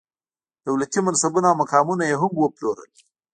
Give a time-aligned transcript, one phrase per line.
[0.67, 2.89] دولتي منصبونه او مقامونه یې هم وپلورل.